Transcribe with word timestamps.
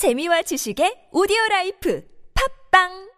재미와 0.00 0.40
지식의 0.40 1.10
오디오 1.12 1.36
라이프 1.50 2.02
팟빵! 2.70 3.10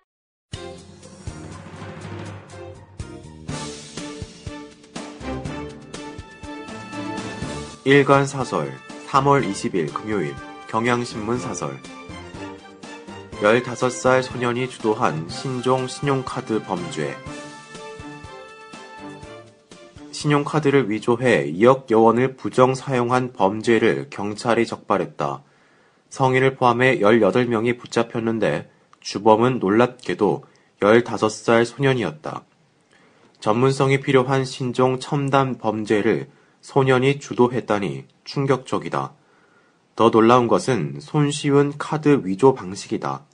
일간 7.85 8.27
사설 8.27 8.73
3월 9.07 9.49
20일 9.49 9.95
금요일 9.95 10.35
경향신문 10.67 11.39
사설. 11.39 11.79
15살 13.41 14.25
소년이 14.25 14.69
주도한 14.69 15.29
신종 15.29 15.87
신용카드 15.87 16.65
범죄. 16.65 17.15
신용카드를 20.11 20.91
위조해 20.91 21.47
2억여 21.53 22.03
원을 22.03 22.35
부정 22.35 22.75
사용한 22.75 23.35
범죄를 23.35 24.09
경찰이 24.11 24.67
적발했다. 24.67 25.45
성인을 26.13 26.57
포함해 26.57 26.99
18명이 26.99 27.79
붙잡혔는데 27.79 28.71
주범은 29.01 29.61
놀랍게도 29.61 30.45
15살 30.81 31.65
소년이었다. 31.65 32.45
전문성이 33.41 34.03
필요한 34.03 34.45
신종 34.45 35.01
첨단 35.01 35.57
범죄를 35.57 36.29
소년이 36.61 37.19
주도했다니 37.19 38.05
충격적이다. 38.25 39.15
더 39.97 40.11
놀라운 40.11 40.49
것은 40.49 40.99
손쉬운 41.01 41.73
카드 41.79 42.21
위조 42.25 42.53
방식이다. 42.53 43.25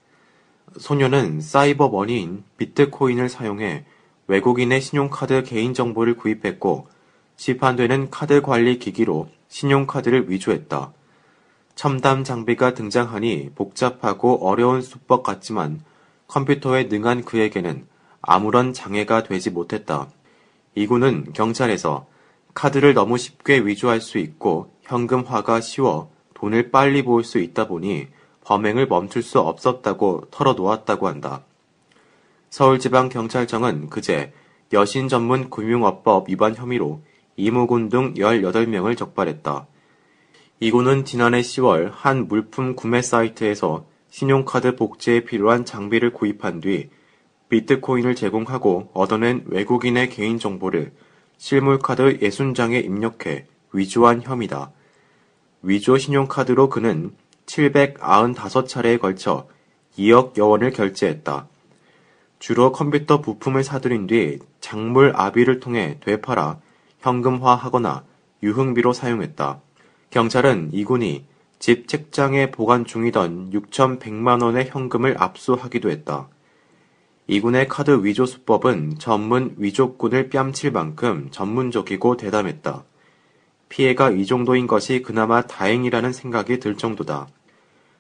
소년은 0.79 1.41
사이버 1.41 1.89
머니인 1.89 2.45
비트코인을 2.59 3.29
사용해 3.29 3.87
외국인의 4.29 4.81
신용카드 4.81 5.43
개인정보를 5.43 6.15
구입했고 6.15 6.87
시판되는 7.35 8.11
카드 8.11 8.41
관리 8.41 8.79
기기로 8.79 9.29
신용카드를 9.49 10.31
위조했다. 10.31 10.93
첨단 11.79 12.25
장비가 12.25 12.75
등장하니 12.75 13.51
복잡하고 13.55 14.45
어려운 14.45 14.83
수법 14.83 15.23
같지만 15.23 15.81
컴퓨터에 16.27 16.89
능한 16.91 17.25
그에게는 17.25 17.87
아무런 18.21 18.73
장애가 18.73 19.23
되지 19.23 19.51
못했다. 19.51 20.09
이군은 20.75 21.33
경찰에서 21.35 22.09
카드를 22.53 22.95
너무 22.95 23.17
쉽게 23.17 23.61
위조할 23.61 24.01
수 24.01 24.19
있고 24.19 24.73
현금화가 24.83 25.61
쉬워 25.61 26.11
돈을 26.35 26.73
빨리 26.73 27.03
모을 27.03 27.23
수 27.23 27.39
있다 27.39 27.69
보니 27.69 28.09
범행을 28.43 28.89
멈출 28.89 29.23
수 29.23 29.39
없었다고 29.39 30.31
털어놓았다고 30.33 31.07
한다. 31.07 31.45
서울지방경찰청은 32.51 33.89
그제 33.89 34.33
여신 34.73 35.07
전문 35.07 35.49
금융업법 35.49 36.29
위반 36.29 36.57
혐의로 36.57 37.03
이무군 37.37 37.89
등 37.89 38.15
18명을 38.15 38.97
적발했다. 38.97 39.69
이군은 40.61 41.05
지난해 41.05 41.41
10월 41.41 41.93
한 41.93 42.27
물품 42.27 42.75
구매 42.75 43.01
사이트에서 43.01 43.87
신용카드 44.11 44.75
복제에 44.75 45.21
필요한 45.21 45.65
장비를 45.65 46.13
구입한 46.13 46.61
뒤 46.61 46.91
비트코인을 47.49 48.17
제공하고 48.17 48.91
얻어낸 48.93 49.45
외국인의 49.47 50.11
개인정보를 50.11 50.93
실물카드 51.37 52.19
60장에 52.19 52.85
입력해 52.85 53.47
위조한 53.73 54.21
혐의다. 54.21 54.73
위조 55.63 55.97
신용카드로 55.97 56.69
그는 56.71 57.13
795차례에 57.47 59.01
걸쳐 59.01 59.47
2억여 59.97 60.49
원을 60.49 60.73
결제했다. 60.73 61.47
주로 62.41 62.73
컴퓨터 62.73 63.21
부품을 63.21 63.63
사들인 63.63 64.09
뒤 64.09 64.41
작물 64.61 65.13
아비를 65.15 65.61
통해 65.61 65.99
되팔아 66.01 66.59
현금화하거나 66.99 68.05
유흥비로 68.43 68.93
사용했다. 68.93 69.61
경찰은 70.11 70.71
이군이 70.73 71.25
집 71.59 71.87
책장에 71.87 72.51
보관 72.51 72.87
중이던 72.87 73.51
6,100만 73.51 74.43
원의 74.43 74.69
현금을 74.71 75.17
압수하기도 75.19 75.91
했다. 75.91 76.29
이군의 77.27 77.69
카드 77.69 78.05
위조 78.05 78.25
수법은 78.25 78.99
전문 78.99 79.55
위조꾼을 79.59 80.31
뺨칠 80.31 80.73
만큼 80.73 81.29
전문적이고 81.31 82.17
대담했다. 82.17 82.85
피해가 83.69 84.11
이 84.13 84.25
정도인 84.25 84.67
것이 84.67 85.03
그나마 85.03 85.43
다행이라는 85.43 86.15
생각이 86.15 86.59
들 86.59 86.79
정도다. 86.79 87.29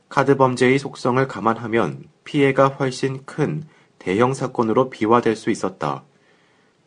카드 0.09 0.39
범죄의 0.39 0.79
속성을 0.79 1.29
감안하면 1.29 2.05
피해가 2.25 2.69
훨씬 2.69 3.23
큰 3.27 3.65
대형 3.99 4.33
사건으로 4.33 4.89
비화될 4.89 5.37
수 5.37 5.51
있었다. 5.51 6.05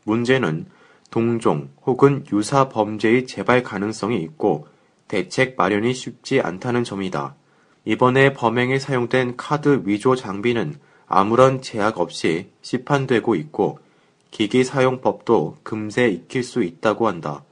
문제는 0.05 0.65
동종 1.11 1.69
혹은 1.85 2.25
유사 2.33 2.69
범죄의 2.69 3.27
재발 3.27 3.61
가능성이 3.61 4.19
있고 4.23 4.70
대책 5.11 5.55
마련이 5.57 5.93
쉽지 5.93 6.39
않다는 6.39 6.85
점이다. 6.85 7.35
이번에 7.83 8.31
범행에 8.31 8.79
사용된 8.79 9.35
카드 9.35 9.81
위조 9.83 10.15
장비는 10.15 10.75
아무런 11.05 11.61
제약 11.61 11.99
없이 11.99 12.47
시판되고 12.61 13.35
있고 13.35 13.79
기기 14.29 14.63
사용법도 14.63 15.57
금세 15.63 16.07
익힐 16.07 16.43
수 16.43 16.63
있다고 16.63 17.09
한다. 17.09 17.43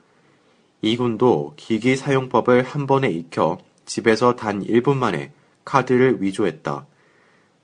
이군도 0.81 1.55
기기 1.57 1.97
사용법을 1.97 2.63
한 2.63 2.87
번에 2.87 3.09
익혀 3.09 3.57
집에서 3.85 4.37
단 4.37 4.63
1분 4.63 4.95
만에 4.95 5.33
카드를 5.65 6.21
위조했다. 6.21 6.85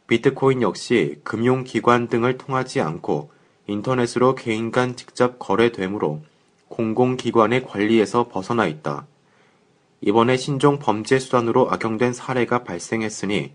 비트코인 0.07 0.61
역시 0.61 1.21
금융기관 1.23 2.09
등을 2.09 2.37
통하지 2.37 2.81
않고 2.81 3.31
인터넷으로 3.67 4.35
개인 4.35 4.71
간 4.71 4.97
직접 4.97 5.39
거래되므로 5.39 6.21
공공기관의 6.67 7.63
관리에서 7.63 8.27
벗어나 8.27 8.67
있다. 8.67 9.07
이번에 10.05 10.37
신종 10.37 10.77
범죄 10.77 11.17
수단으로 11.17 11.71
악용된 11.71 12.13
사례가 12.13 12.63
발생했으니 12.63 13.53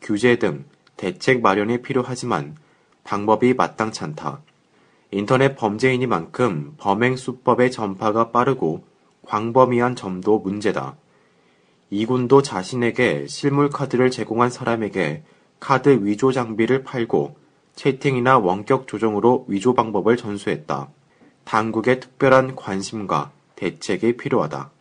규제 0.00 0.34
등 0.36 0.64
대책 0.96 1.42
마련이 1.42 1.80
필요하지만 1.80 2.56
방법이 3.04 3.54
마땅치 3.54 4.02
않다. 4.02 4.40
인터넷 5.12 5.54
범죄이니만큼 5.54 6.74
범행 6.78 7.16
수법의 7.16 7.70
전파가 7.70 8.32
빠르고 8.32 8.82
광범위한 9.26 9.94
점도 9.94 10.40
문제다. 10.40 10.96
이군도 11.90 12.42
자신에게 12.42 13.28
실물 13.28 13.70
카드를 13.70 14.10
제공한 14.10 14.50
사람에게 14.50 15.22
카드 15.60 16.00
위조 16.02 16.32
장비를 16.32 16.82
팔고 16.82 17.36
채팅이나 17.76 18.38
원격 18.38 18.88
조정으로 18.88 19.44
위조 19.46 19.72
방법을 19.72 20.16
전수했다. 20.16 20.88
당국의 21.44 22.00
특별한 22.00 22.56
관심과 22.56 23.30
대책이 23.54 24.16
필요하다. 24.16 24.72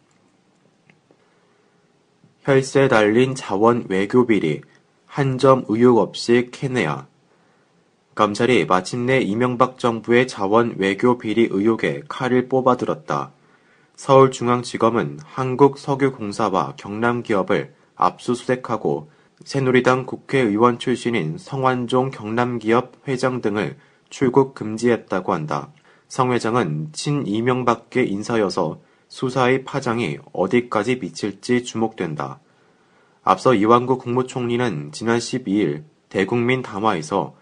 혈세 2.44 2.88
달린 2.88 3.36
자원 3.36 3.86
외교 3.88 4.26
비리 4.26 4.62
한 5.06 5.38
점 5.38 5.64
의혹 5.68 6.00
없이 6.00 6.50
캐내야. 6.52 7.06
검찰이 8.16 8.66
마침내 8.66 9.20
이명박 9.20 9.78
정부의 9.78 10.28
자원 10.28 10.74
외교 10.78 11.20
비리 11.20 11.48
의혹에 11.52 12.02
칼을 12.08 12.50
뽑아들었다. 12.50 13.32
서울중앙지검은 13.96 15.20
한국석유공사와 15.24 16.74
경남기업을 16.78 17.76
압수수색하고 17.96 19.12
새누리당 19.44 20.08
국회의원 20.08 20.80
출신인 20.80 21.38
성완종 21.38 22.10
경남기업 22.10 23.08
회장 23.08 23.42
등을 23.42 23.78
출국 24.10 24.56
금지했다고 24.56 25.32
한다. 25.32 25.70
성 26.08 26.32
회장은 26.32 26.90
친이명밖에 26.92 28.04
인사여서 28.04 28.80
수사의 29.12 29.66
파장이 29.66 30.20
어디까지 30.32 31.00
미칠지 31.00 31.66
주목된다. 31.66 32.40
앞서 33.24 33.54
이완구 33.54 33.98
국무총리는 33.98 34.94
지난 34.94 35.20
12일 35.20 35.84
대국민 36.08 36.62
담화에서 36.62 37.36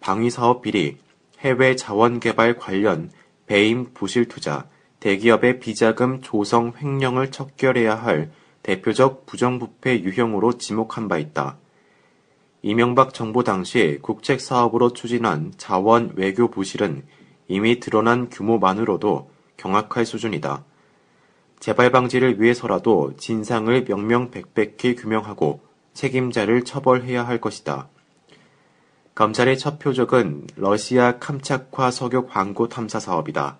방위사업 0.00 0.62
비리, 0.62 0.96
해외 1.40 1.76
자원개발 1.76 2.56
관련 2.56 3.10
배임 3.46 3.92
부실 3.92 4.28
투자, 4.28 4.66
대기업의 5.00 5.60
비자금 5.60 6.22
조성 6.22 6.72
횡령을 6.80 7.30
척결해야 7.30 7.96
할 7.96 8.30
대표적 8.62 9.26
부정부패 9.26 10.00
유형으로 10.00 10.56
지목한 10.56 11.08
바 11.08 11.18
있다. 11.18 11.58
이명박 12.62 13.12
정부 13.12 13.44
당시 13.44 13.98
국책 14.00 14.40
사업으로 14.40 14.94
추진한 14.94 15.52
자원 15.58 16.12
외교 16.16 16.48
부실은 16.48 17.04
이미 17.46 17.78
드러난 17.78 18.30
규모만으로도 18.30 19.30
경악할 19.58 20.06
수준이다. 20.06 20.64
재발 21.60 21.90
방지를 21.90 22.40
위해서라도 22.40 23.14
진상을 23.18 23.84
명명백백히 23.84 24.94
규명하고 24.96 25.60
책임자를 25.92 26.64
처벌해야 26.64 27.26
할 27.26 27.38
것이다. 27.38 27.88
검찰의 29.14 29.58
첫 29.58 29.78
표적은 29.78 30.46
러시아 30.56 31.18
캄차카 31.18 31.90
석유 31.90 32.26
광고 32.26 32.68
탐사 32.68 32.98
사업이다. 32.98 33.58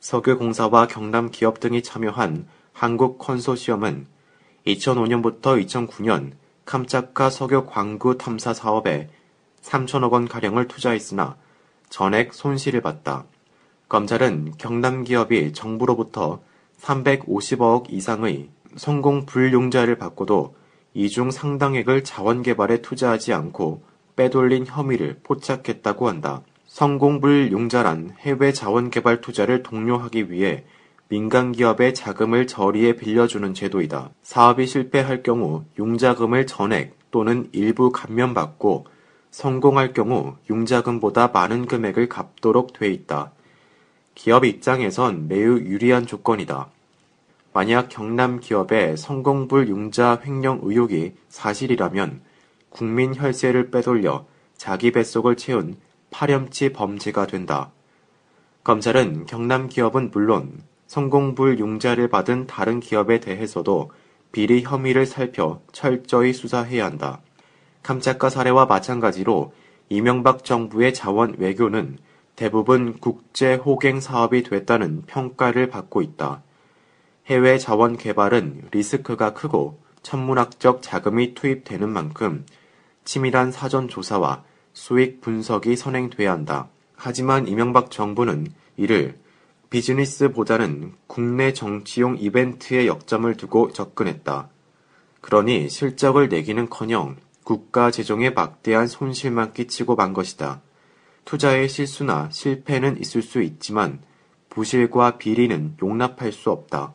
석유공사와 0.00 0.86
경남 0.86 1.30
기업 1.30 1.60
등이 1.60 1.82
참여한 1.82 2.46
한국 2.72 3.18
컨소시엄은 3.18 4.06
2005년부터 4.66 5.62
2009년 5.66 6.32
캄차카 6.64 7.28
석유 7.28 7.66
광구 7.66 8.16
탐사 8.16 8.54
사업에 8.54 9.10
3천억 9.60 10.12
원 10.12 10.26
가량을 10.26 10.68
투자했으나 10.68 11.36
전액 11.90 12.32
손실을 12.32 12.80
봤다. 12.80 13.24
검찰은 13.90 14.54
경남 14.56 15.04
기업이 15.04 15.52
정부로부터 15.52 16.40
350억 16.80 17.90
이상의 17.90 18.48
성공 18.76 19.26
불용자를 19.26 19.96
받고도 19.96 20.54
이중 20.94 21.30
상당액을 21.30 22.04
자원 22.04 22.42
개발에 22.42 22.82
투자하지 22.82 23.32
않고 23.32 23.82
빼돌린 24.16 24.66
혐의를 24.66 25.20
포착했다고 25.22 26.08
한다. 26.08 26.42
성공불용자란 26.66 28.16
해외 28.18 28.52
자원 28.52 28.90
개발 28.90 29.20
투자를 29.20 29.62
독려하기 29.62 30.30
위해 30.30 30.64
민간 31.08 31.52
기업의 31.52 31.94
자금을 31.94 32.46
저리에 32.46 32.96
빌려주는 32.96 33.54
제도이다. 33.54 34.10
사업이 34.22 34.66
실패할 34.66 35.22
경우 35.22 35.64
융자금을 35.78 36.46
전액 36.46 36.96
또는 37.10 37.48
일부 37.52 37.92
감면받고 37.92 38.86
성공할 39.30 39.92
경우 39.92 40.36
융자금보다 40.50 41.28
많은 41.28 41.66
금액을 41.66 42.08
갚도록 42.08 42.72
돼 42.72 42.88
있다. 42.88 43.32
기업 44.16 44.46
입장에선 44.46 45.28
매우 45.28 45.58
유리한 45.58 46.06
조건이다. 46.06 46.70
만약 47.52 47.90
경남 47.90 48.40
기업의 48.40 48.96
성공불 48.96 49.68
융자 49.68 50.20
횡령 50.24 50.60
의혹이 50.62 51.12
사실이라면 51.28 52.22
국민 52.70 53.14
혈세를 53.14 53.70
빼돌려 53.70 54.24
자기 54.56 54.90
뱃속을 54.90 55.36
채운 55.36 55.76
파렴치 56.10 56.72
범죄가 56.72 57.26
된다. 57.26 57.70
검찰은 58.64 59.26
경남 59.26 59.68
기업은 59.68 60.10
물론 60.10 60.62
성공불 60.86 61.58
융자를 61.58 62.08
받은 62.08 62.46
다른 62.46 62.80
기업에 62.80 63.20
대해서도 63.20 63.90
비리 64.32 64.62
혐의를 64.62 65.04
살펴 65.04 65.60
철저히 65.72 66.32
수사해야 66.32 66.86
한다. 66.86 67.20
감짝가 67.82 68.30
사례와 68.30 68.64
마찬가지로 68.64 69.52
이명박 69.90 70.42
정부의 70.42 70.94
자원 70.94 71.34
외교는 71.38 71.98
대부분 72.36 72.98
국제 72.98 73.54
호갱 73.54 74.00
사업이 74.00 74.42
됐다는 74.42 75.02
평가를 75.06 75.70
받고 75.70 76.02
있다. 76.02 76.42
해외 77.26 77.58
자원 77.58 77.96
개발은 77.96 78.68
리스크가 78.70 79.32
크고 79.32 79.80
천문학적 80.02 80.82
자금이 80.82 81.34
투입되는 81.34 81.88
만큼 81.88 82.44
치밀한 83.04 83.52
사전 83.52 83.88
조사와 83.88 84.44
수익 84.74 85.22
분석이 85.22 85.76
선행돼야 85.76 86.30
한다. 86.30 86.68
하지만 86.94 87.48
이명박 87.48 87.90
정부는 87.90 88.48
이를 88.76 89.16
비즈니스보다는 89.70 90.92
국내 91.06 91.54
정치용 91.54 92.18
이벤트에 92.18 92.86
역점을 92.86 93.34
두고 93.38 93.72
접근했다. 93.72 94.50
그러니 95.22 95.70
실적을 95.70 96.28
내기는커녕 96.28 97.16
국가 97.44 97.90
재정에 97.90 98.30
막대한 98.30 98.86
손실만 98.86 99.54
끼치고 99.54 99.96
만 99.96 100.12
것이다. 100.12 100.60
투자의 101.26 101.68
실수나 101.68 102.28
실패는 102.30 103.00
있을 103.00 103.20
수 103.20 103.42
있지만 103.42 103.98
부실과 104.48 105.18
비리는 105.18 105.76
용납할 105.82 106.32
수 106.32 106.50
없다. 106.50 106.94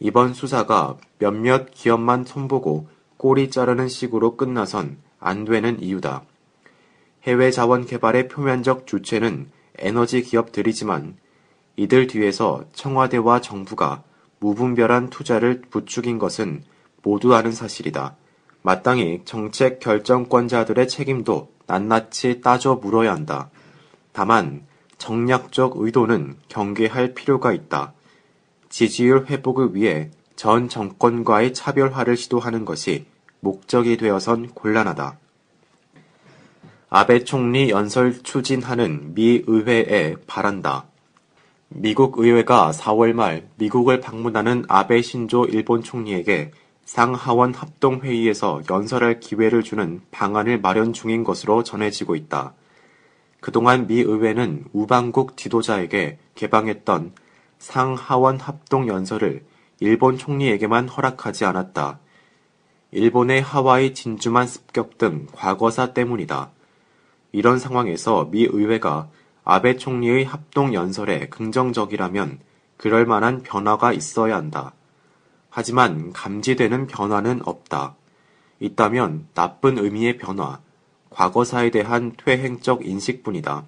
이번 0.00 0.34
수사가 0.34 0.98
몇몇 1.18 1.70
기업만 1.70 2.24
손보고 2.24 2.88
꼬리 3.16 3.48
자르는 3.48 3.88
식으로 3.88 4.36
끝나선 4.36 4.98
안 5.20 5.44
되는 5.44 5.80
이유다. 5.80 6.24
해외 7.22 7.50
자원 7.52 7.86
개발의 7.86 8.28
표면적 8.28 8.86
주체는 8.86 9.48
에너지 9.78 10.22
기업들이지만 10.22 11.16
이들 11.76 12.08
뒤에서 12.08 12.64
청와대와 12.72 13.40
정부가 13.40 14.02
무분별한 14.40 15.10
투자를 15.10 15.62
부추긴 15.70 16.18
것은 16.18 16.64
모두 17.02 17.34
아는 17.34 17.52
사실이다. 17.52 18.16
마땅히 18.62 19.22
정책 19.24 19.78
결정권자들의 19.78 20.88
책임도 20.88 21.55
낱낱이 21.66 22.40
따져 22.40 22.76
물어야 22.76 23.12
한다. 23.12 23.50
다만 24.12 24.66
정략적 24.98 25.74
의도는 25.76 26.36
경계할 26.48 27.14
필요가 27.14 27.52
있다. 27.52 27.92
지지율 28.68 29.26
회복을 29.26 29.74
위해 29.74 30.10
전 30.36 30.68
정권과의 30.68 31.54
차별화를 31.54 32.16
시도하는 32.16 32.64
것이 32.64 33.06
목적이 33.40 33.96
되어선 33.96 34.48
곤란하다. 34.48 35.18
아베 36.88 37.24
총리 37.24 37.70
연설 37.70 38.22
추진하는 38.22 39.14
미 39.14 39.42
의회에 39.46 40.16
바란다. 40.26 40.86
미국 41.68 42.18
의회가 42.18 42.70
4월 42.70 43.12
말 43.12 43.48
미국을 43.56 44.00
방문하는 44.00 44.64
아베 44.68 45.02
신조 45.02 45.46
일본 45.46 45.82
총리에게 45.82 46.52
상하원 46.86 47.52
합동회의에서 47.52 48.62
연설할 48.70 49.18
기회를 49.18 49.64
주는 49.64 50.00
방안을 50.12 50.60
마련 50.60 50.92
중인 50.92 51.24
것으로 51.24 51.64
전해지고 51.64 52.14
있다. 52.14 52.54
그동안 53.40 53.88
미 53.88 54.00
의회는 54.00 54.66
우방국 54.72 55.36
지도자에게 55.36 56.18
개방했던 56.36 57.12
상하원 57.58 58.38
합동 58.38 58.86
연설을 58.86 59.44
일본 59.80 60.16
총리에게만 60.16 60.88
허락하지 60.88 61.44
않았다. 61.44 61.98
일본의 62.92 63.42
하와이 63.42 63.92
진주만 63.92 64.46
습격 64.46 64.96
등 64.96 65.26
과거사 65.32 65.92
때문이다. 65.92 66.50
이런 67.32 67.58
상황에서 67.58 68.28
미 68.30 68.44
의회가 68.44 69.08
아베 69.44 69.76
총리의 69.76 70.24
합동 70.24 70.72
연설에 70.72 71.28
긍정적이라면 71.30 72.38
그럴 72.76 73.06
만한 73.06 73.42
변화가 73.42 73.92
있어야 73.92 74.36
한다. 74.36 74.72
하지만 75.56 76.12
감지되는 76.12 76.86
변화는 76.86 77.40
없다. 77.46 77.96
있다면 78.60 79.28
나쁜 79.32 79.78
의미의 79.78 80.18
변화, 80.18 80.60
과거사에 81.08 81.70
대한 81.70 82.12
퇴행적 82.14 82.86
인식뿐이다. 82.86 83.64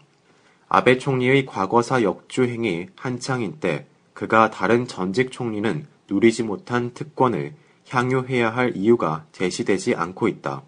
아베 0.68 0.98
총리의 0.98 1.46
과거사 1.46 2.02
역주행이 2.02 2.88
한창인 2.94 3.58
때 3.58 3.86
그가 4.12 4.50
다른 4.50 4.86
전직 4.86 5.32
총리는 5.32 5.86
누리지 6.10 6.42
못한 6.42 6.92
특권을 6.92 7.54
향유해야 7.88 8.50
할 8.50 8.76
이유가 8.76 9.24
제시되지 9.32 9.94
않고 9.94 10.28
있다. 10.28 10.64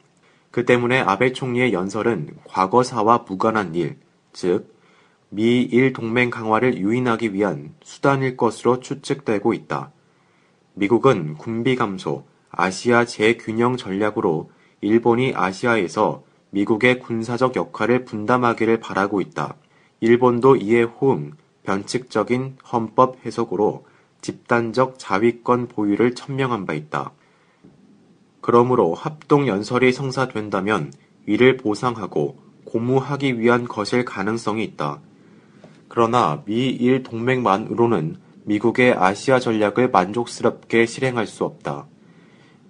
그 0.51 0.65
때문에 0.65 1.01
아베 1.01 1.35
총리의 1.35 1.75
연설은 1.75 2.31
과거사와 2.45 3.27
무관한 3.29 3.75
일, 3.75 3.99
즉, 4.33 4.75
미일 5.29 5.93
동맹 5.93 6.31
강화를 6.31 6.79
유인하기 6.79 7.35
위한 7.35 7.75
수단일 7.83 8.39
것으로 8.39 8.81
추측되고 8.81 9.53
있다. 9.53 9.93
미국은 10.81 11.35
군비 11.35 11.77
감소, 11.77 12.25
아시아 12.51 13.05
재균형 13.05 13.77
전략으로 13.77 14.51
일본이 14.81 15.35
아시아에서 15.37 16.23
미국의 16.53 17.01
군사적 17.01 17.55
역할을 17.55 18.07
분담하기를 18.07 18.81
바라고 18.81 19.21
있다. 19.21 19.57
일본도 20.01 20.57
이에 20.57 20.85
호응, 20.85 21.33
변칙적인 21.65 22.57
헌법 22.73 23.19
해석으로 23.27 23.85
집단적 24.23 24.99
자위권 24.99 25.69
보유를 25.69 26.15
천명한 26.15 26.65
바 26.65 26.73
있다. 26.73 27.13
그러므로 28.41 28.95
합동 28.95 29.49
연설이 29.49 29.93
성사된다면 29.93 30.95
이를 31.27 31.59
보상하고 31.59 32.39
고무하기 32.65 33.39
위한 33.39 33.69
것일 33.69 34.07
가능성이 34.07 34.65
있다. 34.65 34.99
그러나 35.89 36.43
미일 36.47 37.03
동맹만으로는 37.03 38.30
미국의 38.45 38.95
아시아 38.95 39.39
전략을 39.39 39.91
만족스럽게 39.91 40.87
실행할 40.87 41.27
수 41.27 41.45
없다. 41.45 41.87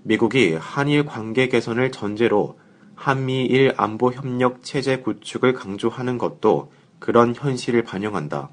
미국이 0.02 0.54
한일 0.54 1.04
관계 1.04 1.48
개선을 1.48 1.90
전제로 1.92 2.58
한미일 2.94 3.72
안보 3.76 4.12
협력 4.12 4.62
체제 4.62 4.98
구축을 4.98 5.54
강조하는 5.54 6.18
것도 6.18 6.72
그런 6.98 7.34
현실을 7.34 7.82
반영한다. 7.82 8.50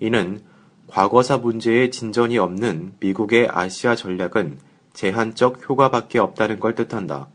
이는 0.00 0.42
과거사 0.86 1.38
문제에 1.38 1.90
진전이 1.90 2.38
없는 2.38 2.94
미국의 3.00 3.48
아시아 3.50 3.94
전략은 3.94 4.58
제한적 4.92 5.68
효과밖에 5.68 6.18
없다는 6.18 6.60
걸 6.60 6.74
뜻한다. 6.74 7.28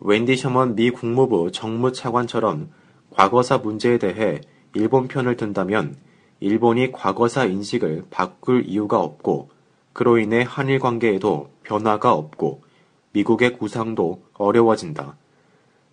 웬디 0.00 0.36
셔먼 0.36 0.74
미 0.74 0.90
국무부 0.90 1.52
정무차관처럼 1.52 2.70
과거사 3.10 3.58
문제에 3.58 3.98
대해 3.98 4.40
일본 4.74 5.08
편을 5.08 5.36
든다면 5.36 5.96
일본이 6.40 6.90
과거사 6.90 7.44
인식을 7.44 8.06
바꿀 8.10 8.64
이유가 8.66 8.98
없고 9.00 9.50
그로 9.92 10.18
인해 10.18 10.44
한일 10.46 10.78
관계에도 10.78 11.50
변화가 11.62 12.12
없고 12.12 12.62
미국의 13.12 13.58
구상도 13.58 14.22
어려워진다. 14.34 15.16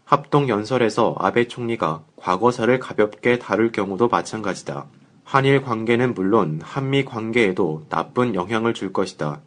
합동 0.05 0.47
연설에서 0.47 1.15
아베 1.19 1.49
총리가 1.49 2.03
과거사를 2.15 2.79
가볍게 2.79 3.37
다룰 3.39 3.73
경우도 3.73 4.07
마찬가지다. 4.07 4.85
한일 5.25 5.61
관계는 5.61 6.13
물론 6.13 6.61
한미 6.63 7.03
관계에도 7.03 7.83
나쁜 7.89 8.33
영향을 8.33 8.73
줄 8.73 8.93
것이다. 8.93 9.41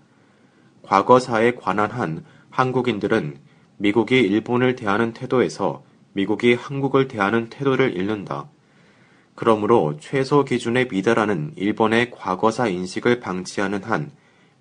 과거사에 0.83 1.54
관한 1.54 1.90
한 1.90 2.25
한국인들은 2.50 3.38
미국이 3.78 4.21
일본을 4.21 4.76
대하는 4.76 5.14
태도에서 5.14 5.83
미국이 6.12 6.52
한국을 6.52 7.09
대하는 7.09 7.49
태도를 7.49 7.97
잃는다. 7.97 8.50
그러므로 9.34 9.96
최소 10.00 10.44
기준에 10.44 10.87
미달하는 10.90 11.52
일본의 11.56 12.10
과거사 12.10 12.68
인식을 12.68 13.20
방치하는 13.20 13.82
한 13.84 14.10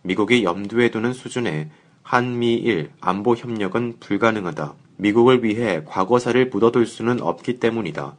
미국이 0.02 0.44
염두에 0.44 0.90
두는 0.90 1.14
수준의 1.14 1.70
한미일 2.04 2.92
안보 3.02 3.36
협력은 3.36 3.96
불가능하다. 4.00 4.74
미국을 4.98 5.44
위해 5.44 5.84
과거사를 5.86 6.50
묻어둘 6.50 6.86
수는 6.86 7.22
없기 7.22 7.60
때문이다. 7.60 8.16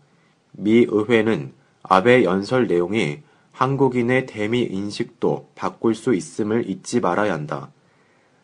미 0.53 0.87
의회는 0.89 1.53
아베 1.83 2.25
연설 2.25 2.67
내용이 2.67 3.21
한국인의 3.53 4.27
대미 4.27 4.63
인식도 4.63 5.51
바꿀 5.55 5.95
수 5.95 6.15
있음을 6.15 6.69
잊지 6.69 7.01
말아야 7.01 7.33
한다. 7.33 7.71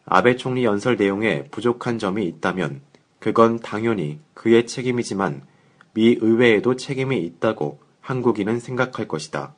아베 0.04 0.36
총리 0.36 0.64
연설 0.64 0.96
내용에 0.96 1.44
부족한 1.44 1.98
점이 1.98 2.26
있다면 2.26 2.80
그건 3.18 3.58
당연히 3.58 4.18
그의 4.34 4.66
책임이지만 4.66 5.42
미 5.94 6.18
의회에도 6.20 6.76
책임이 6.76 7.18
있다고 7.18 7.80
한국인은 8.06 8.60
생각할 8.60 9.08
것이다. 9.08 9.56